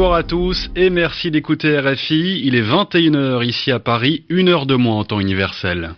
[0.00, 2.40] Bonsoir à tous et merci d'écouter RFI.
[2.42, 5.90] Il est 21h ici à Paris, une heure de moins en temps universel.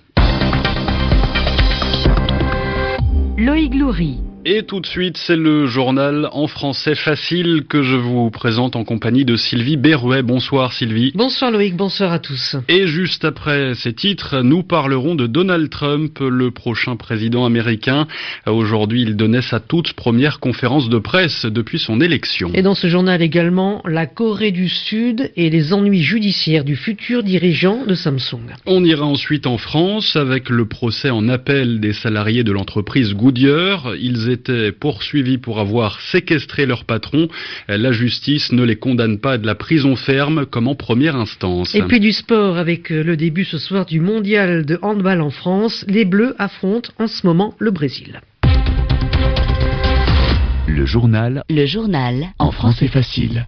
[3.38, 4.18] Loïc Loury.
[4.44, 8.82] Et tout de suite, c'est le journal en français facile que je vous présente en
[8.82, 10.24] compagnie de Sylvie Berruet.
[10.24, 11.12] Bonsoir Sylvie.
[11.14, 12.56] Bonsoir Loïc, bonsoir à tous.
[12.66, 18.08] Et juste après ces titres, nous parlerons de Donald Trump, le prochain président américain.
[18.48, 22.50] Aujourd'hui, il donnait sa toute première conférence de presse depuis son élection.
[22.52, 27.22] Et dans ce journal également, la Corée du Sud et les ennuis judiciaires du futur
[27.22, 28.56] dirigeant de Samsung.
[28.66, 33.94] On ira ensuite en France avec le procès en appel des salariés de l'entreprise Goodyear.
[34.00, 37.28] Ils étaient poursuivis pour avoir séquestré leur patron.
[37.68, 41.74] La justice ne les condamne pas à de la prison ferme comme en première instance.
[41.74, 45.30] Et puis du sport avec euh, le début ce soir du mondial de handball en
[45.30, 45.84] France.
[45.88, 48.20] Les Bleus affrontent en ce moment le Brésil.
[50.66, 51.42] Le journal.
[51.50, 52.28] Le journal.
[52.38, 53.46] En français facile.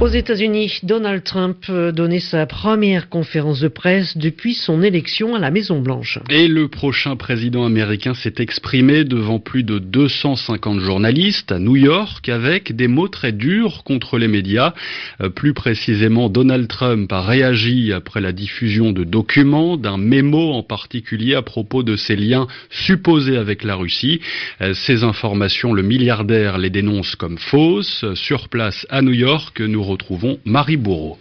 [0.00, 5.38] Aux États-Unis, Donald Trump euh, donnait sa première conférence de presse depuis son élection à
[5.38, 6.20] la Maison-Blanche.
[6.30, 12.30] Et le prochain président américain s'est exprimé devant plus de 250 journalistes à New York
[12.30, 14.72] avec des mots très durs contre les médias.
[15.20, 20.62] Euh, plus précisément, Donald Trump a réagi après la diffusion de documents, d'un mémo en
[20.62, 24.22] particulier à propos de ses liens supposés avec la Russie.
[24.62, 28.06] Euh, ces informations, le milliardaire les dénonce comme fausses.
[28.14, 31.18] Sur place à New York, nous retrouvons Marie Bourreau.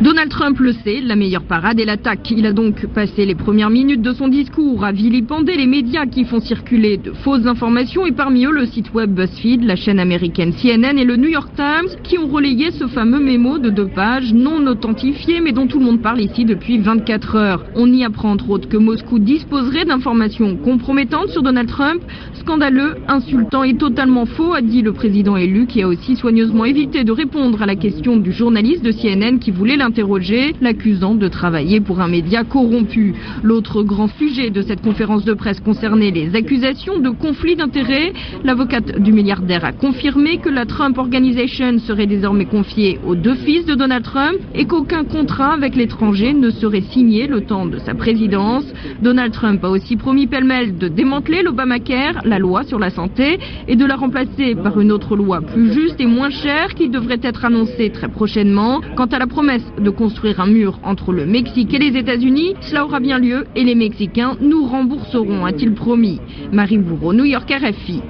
[0.00, 2.30] Donald Trump le sait, la meilleure parade est l'attaque.
[2.30, 6.24] Il a donc passé les premières minutes de son discours à vilipender les médias qui
[6.24, 10.54] font circuler de fausses informations et parmi eux le site web BuzzFeed, la chaîne américaine
[10.54, 14.32] CNN et le New York Times qui ont relayé ce fameux mémo de deux pages
[14.32, 17.64] non authentifié mais dont tout le monde parle ici depuis 24 heures.
[17.74, 22.00] On y apprend entre autres que Moscou disposerait d'informations compromettantes sur Donald Trump.
[22.40, 27.04] Scandaleux, insultant et totalement faux, a dit le président élu qui a aussi soigneusement évité
[27.04, 31.80] de répondre à la question du journaliste de CNN qui voulait l'interroger, l'accusant de travailler
[31.80, 33.12] pour un média corrompu.
[33.42, 38.12] L'autre grand sujet de cette conférence de presse concernait les accusations de conflit d'intérêts.
[38.44, 43.66] L'avocate du milliardaire a confirmé que la Trump Organization serait désormais confiée aux deux fils
[43.66, 47.94] de Donald Trump et qu'aucun contrat avec l'étranger ne serait signé le temps de sa
[47.94, 48.64] présidence.
[49.02, 53.74] Donald Trump a aussi promis pêle-mêle de démanteler l'Obamacare, la loi sur la santé, et
[53.74, 57.44] de la remplacer par une autre loi plus juste et moins chère qui devrait être
[57.44, 58.80] annoncée très prochainement.
[58.94, 62.84] Quant à la promesse de construire un mur entre le Mexique et les États-Unis, cela
[62.84, 66.20] aura bien lieu et les Mexicains nous rembourseront, a-t-il promis.
[66.52, 68.02] Marie Bourreau, New York RFI.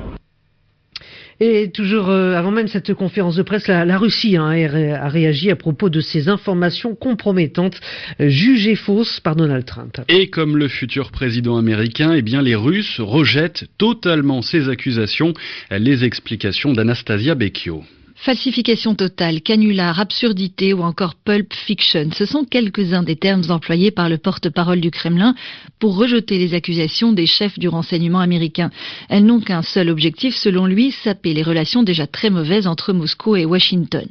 [1.42, 5.50] Et toujours euh, avant même cette conférence de presse, la, la Russie hein, a réagi
[5.50, 7.80] à propos de ces informations compromettantes
[8.20, 10.02] euh, jugées fausses par Donald Trump.
[10.08, 15.32] Et comme le futur président américain, eh bien les Russes rejettent totalement ces accusations.
[15.70, 17.84] Les explications d'Anastasia Becchio.
[18.22, 24.10] Falsification totale, canular, absurdité ou encore pulp fiction, ce sont quelques-uns des termes employés par
[24.10, 25.34] le porte-parole du Kremlin
[25.78, 28.70] pour rejeter les accusations des chefs du renseignement américain.
[29.08, 33.36] Elles n'ont qu'un seul objectif, selon lui, saper les relations déjà très mauvaises entre Moscou
[33.36, 34.06] et Washington.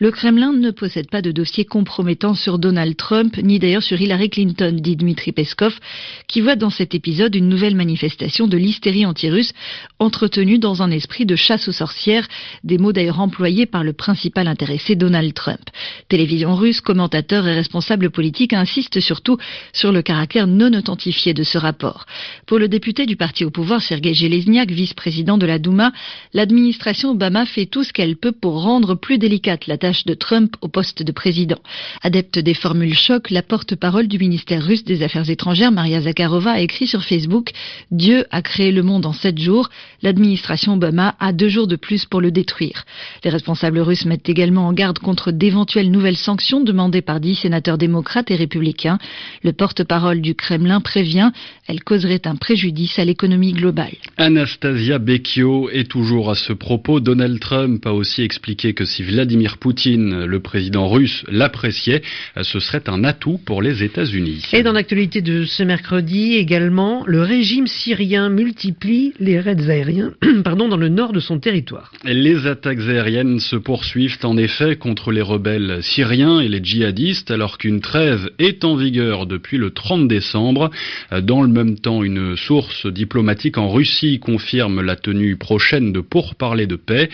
[0.00, 4.30] Le Kremlin ne possède pas de dossier compromettant sur Donald Trump, ni d'ailleurs sur Hillary
[4.30, 5.78] Clinton, dit Dmitri Peskov,
[6.26, 9.52] qui voit dans cet épisode une nouvelle manifestation de l'hystérie anti-russe
[10.00, 12.26] entretenue dans un esprit de chasse aux sorcières,
[12.64, 15.60] des mots d'ailleurs employés par le principal intéressé Donald Trump.
[16.08, 19.36] Télévision russe, commentateur et responsable politique insiste surtout
[19.74, 22.06] sur le caractère non authentifié de ce rapport.
[22.46, 25.92] Pour le député du parti au pouvoir, Sergei Gelesniak, vice-président de la Douma,
[26.32, 30.56] l'administration Obama fait tout ce qu'elle peut pour rendre plus délicate la tâche de Trump
[30.62, 31.60] au poste de président.
[32.00, 36.60] Adepte des formules choc, la porte-parole du ministère russe des Affaires étrangères, Maria Zakharova, a
[36.60, 37.50] écrit sur Facebook
[37.90, 39.68] Dieu a créé le monde en sept jours.
[40.00, 42.86] L'administration Obama a deux jours de plus pour le détruire.
[43.22, 47.78] Les responsables russes mettent également en garde contre d'éventuelles nouvelles sanctions demandées par dix sénateurs
[47.78, 48.98] démocrates et républicains.
[49.42, 51.30] Le porte-parole du Kremlin prévient,
[51.66, 53.96] elles causeraient un préjudice à l'économie globale.
[54.16, 57.00] Anastasia Becchio est toujours à ce propos.
[57.00, 62.02] Donald Trump a aussi expliqué que si Vladimir Poutine, le président russe, l'appréciait,
[62.40, 64.42] ce serait un atout pour les États-Unis.
[64.52, 70.12] Et dans l'actualité de ce mercredi également, le régime syrien multiplie les raids aériens
[70.44, 71.90] pardon, dans le nord de son territoire.
[72.04, 77.58] Les attaques aériennes se poursuivent en effet contre les rebelles syriens et les djihadistes alors
[77.58, 80.70] qu'une trêve est en vigueur depuis le 30 décembre.
[81.22, 86.66] Dans le même temps, une source diplomatique en Russie confirme la tenue prochaine de pourparlers
[86.66, 87.10] de paix.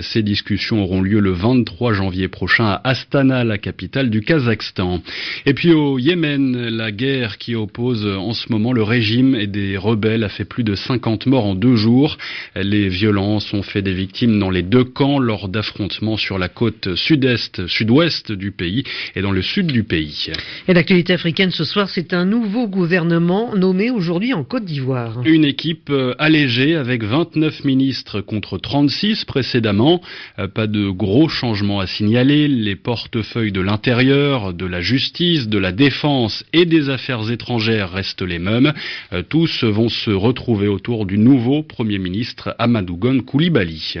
[0.00, 5.02] Ces discussions auront lieu le 23 janvier prochain à Astana, la capitale du Kazakhstan.
[5.46, 9.76] Et puis au Yémen, la guerre qui oppose en ce moment le régime et des
[9.76, 12.18] rebelles a fait plus de 50 morts en deux jours.
[12.56, 16.96] Les violences ont fait des victimes dans les deux camps lors d'affrontements sur la côte
[16.96, 18.84] sud-est, sud-ouest du pays
[19.14, 20.32] et dans le sud du pays.
[20.66, 25.20] Et l'actualité africaine ce soir, c'est un nouveau gouvernement nommé aujourd'hui en Côte d'Ivoire.
[25.24, 30.00] Une équipe euh, allégée avec 29 ministres contre 36 précédemment.
[30.38, 32.48] Euh, pas de gros changements à signaler.
[32.48, 38.22] Les portefeuilles de l'intérieur, de la justice, de la défense et des affaires étrangères restent
[38.22, 38.72] les mêmes.
[39.12, 44.00] Euh, tous vont se retrouver autour du nouveau Premier ministre Amadou Gon Koulibaly.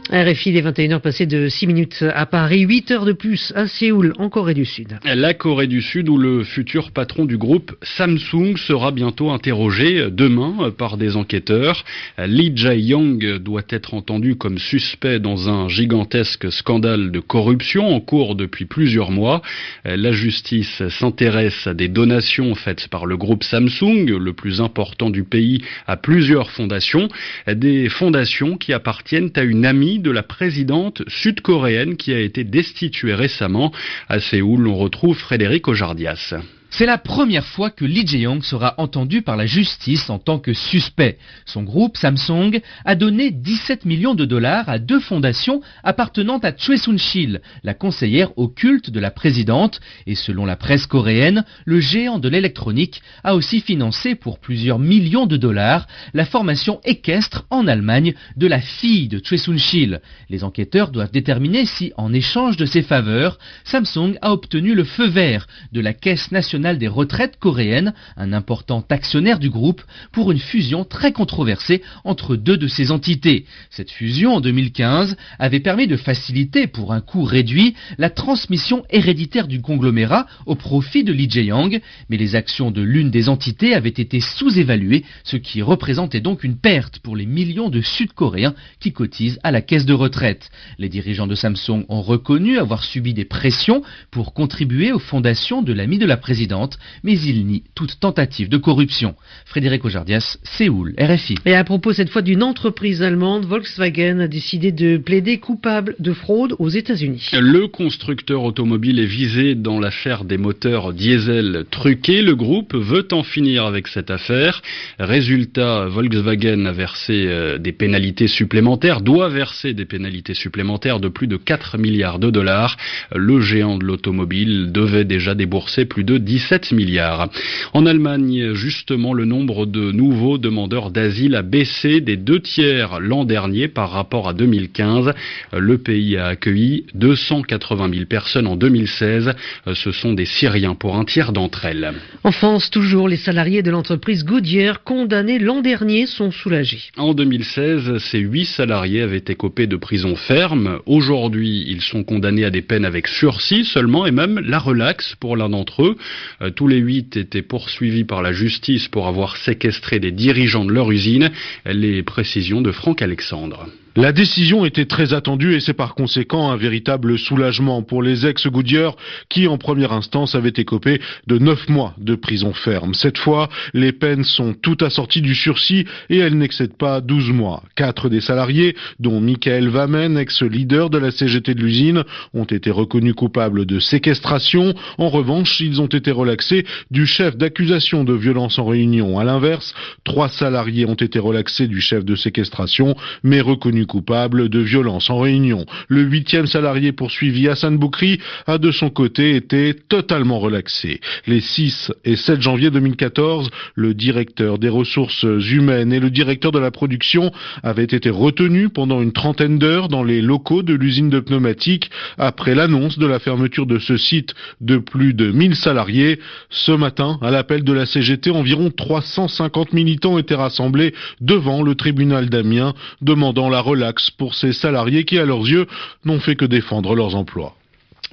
[0.11, 4.11] RFI, les 21h passées de 6 minutes à Paris, 8 heures de plus à Séoul,
[4.17, 4.99] en Corée du Sud.
[5.05, 10.69] La Corée du Sud, où le futur patron du groupe Samsung sera bientôt interrogé demain
[10.77, 11.85] par des enquêteurs.
[12.17, 18.35] Lee Jae-yong doit être entendu comme suspect dans un gigantesque scandale de corruption en cours
[18.35, 19.41] depuis plusieurs mois.
[19.85, 25.23] La justice s'intéresse à des donations faites par le groupe Samsung, le plus important du
[25.23, 27.07] pays, à plusieurs fondations.
[27.47, 33.13] Des fondations qui appartiennent à une amie de la présidente sud-coréenne qui a été destituée
[33.13, 33.71] récemment.
[34.09, 36.35] À Séoul, on retrouve Frédéric Ojardias.
[36.73, 40.53] C'est la première fois que Lee Jae-yong sera entendu par la justice en tant que
[40.53, 41.17] suspect.
[41.45, 46.77] Son groupe, Samsung, a donné 17 millions de dollars à deux fondations appartenant à Choi
[46.77, 52.29] Soon-sil, la conseillère occulte de la présidente, et selon la presse coréenne, le géant de
[52.29, 58.47] l'électronique a aussi financé pour plusieurs millions de dollars la formation équestre en Allemagne de
[58.47, 59.99] la fille de Choi Soon-sil.
[60.29, 65.07] Les enquêteurs doivent déterminer si, en échange de ces faveurs, Samsung a obtenu le feu
[65.07, 69.81] vert de la Caisse nationale des retraites coréennes, un important actionnaire du groupe,
[70.11, 73.45] pour une fusion très controversée entre deux de ces entités.
[73.69, 79.47] Cette fusion en 2015 avait permis de faciliter pour un coût réduit la transmission héréditaire
[79.47, 83.89] du conglomérat au profit de Lee Jae-yong, mais les actions de l'une des entités avaient
[83.89, 89.39] été sous-évaluées, ce qui représentait donc une perte pour les millions de Sud-Coréens qui cotisent
[89.43, 90.51] à la caisse de retraite.
[90.77, 93.81] Les dirigeants de Samsung ont reconnu avoir subi des pressions
[94.11, 96.17] pour contribuer aux fondations de l'ami de la
[96.51, 99.15] présidente mais il nie toute tentative de corruption.
[99.45, 101.35] Frédéric Ojardias, Séoul, RFI.
[101.45, 106.13] Et à propos cette fois d'une entreprise allemande, Volkswagen a décidé de plaider coupable de
[106.13, 107.29] fraude aux États-Unis.
[107.33, 112.21] Le constructeur automobile est visé dans l'affaire des moteurs diesel truqués.
[112.21, 114.61] Le groupe veut en finir avec cette affaire.
[114.99, 121.27] Résultat, Volkswagen a versé euh, des pénalités supplémentaires, doit verser des pénalités supplémentaires de plus
[121.27, 122.77] de 4 milliards de dollars.
[123.15, 127.29] Le géant de l'automobile devait déjà débourser plus de 10 7 milliards.
[127.73, 133.23] En Allemagne, justement, le nombre de nouveaux demandeurs d'asile a baissé des deux tiers l'an
[133.23, 135.13] dernier par rapport à 2015.
[135.57, 139.33] Le pays a accueilli 280 000 personnes en 2016.
[139.73, 141.93] Ce sont des Syriens pour un tiers d'entre elles.
[142.23, 146.81] En France, toujours, les salariés de l'entreprise Goodyear condamnés l'an dernier sont soulagés.
[146.97, 150.79] En 2016, ces huit salariés avaient écopé de prison ferme.
[150.85, 155.37] Aujourd'hui, ils sont condamnés à des peines avec sursis seulement et même la relaxe pour
[155.37, 155.97] l'un d'entre eux.
[156.41, 160.71] Euh, tous les huit étaient poursuivis par la justice pour avoir séquestré des dirigeants de
[160.71, 161.31] leur usine.
[161.65, 163.67] Les précisions de Franck Alexandre.
[163.97, 168.95] La décision était très attendue et c'est par conséquent un véritable soulagement pour les ex-Goodyear
[169.27, 172.93] qui, en première instance, avaient écopé de neuf mois de prison ferme.
[172.93, 177.63] Cette fois, les peines sont toutes assorties du sursis et elles n'excèdent pas 12 mois.
[177.75, 183.15] Quatre des salariés, dont Michael Vamen, ex-leader de la CGT de l'usine, ont été reconnus
[183.15, 184.73] coupables de séquestration.
[184.99, 189.19] En revanche, ils ont été relaxés du chef d'accusation de violence en réunion.
[189.19, 189.73] À l'inverse,
[190.05, 195.19] trois salariés ont été relaxés du chef de séquestration, mais reconnus coupable de violence en
[195.19, 195.65] réunion.
[195.87, 201.01] Le huitième salarié poursuivi, Hassan Boukri, a de son côté été totalement relaxé.
[201.27, 206.59] Les 6 et 7 janvier 2014, le directeur des ressources humaines et le directeur de
[206.59, 207.31] la production
[207.63, 212.55] avaient été retenus pendant une trentaine d'heures dans les locaux de l'usine de pneumatiques après
[212.55, 216.19] l'annonce de la fermeture de ce site de plus de 1000 salariés.
[216.49, 222.29] Ce matin, à l'appel de la CGT, environ 350 militants étaient rassemblés devant le tribunal
[222.29, 225.67] d'Amiens demandant la relax pour ces salariés qui, à leurs yeux,
[226.05, 227.55] n'ont fait que défendre leurs emplois.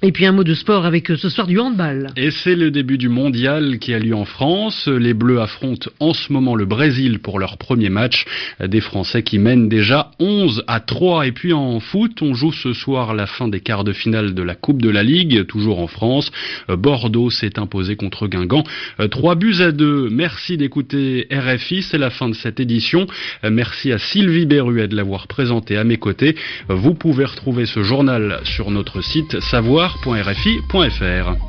[0.01, 2.11] Et puis un mot de sport avec euh, ce soir du handball.
[2.17, 4.87] Et c'est le début du mondial qui a lieu en France.
[4.87, 8.25] Les Bleus affrontent en ce moment le Brésil pour leur premier match.
[8.65, 11.27] Des Français qui mènent déjà 11 à 3.
[11.27, 14.43] Et puis en foot, on joue ce soir la fin des quarts de finale de
[14.45, 16.31] la Coupe de la Ligue, toujours en France.
[16.69, 18.63] Bordeaux s'est imposé contre Guingamp.
[19.11, 20.11] 3 buts à 2.
[20.11, 21.83] Merci d'écouter RFI.
[21.83, 23.09] C'est la fin de cette édition.
[23.43, 26.37] Merci à Sylvie Berruet de l'avoir présenté à mes côtés.
[26.69, 31.49] Vous pouvez retrouver ce journal sur notre site savoir www.rfi.fr.